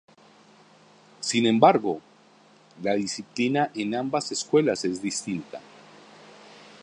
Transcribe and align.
Sin 1.19 1.45
embargo, 1.45 2.01
la 2.81 2.93
disciplina 2.95 3.69
en 3.75 3.93
ambas 3.93 4.31
escuelas 4.31 4.83
es 4.83 4.99
distinta. 5.03 5.61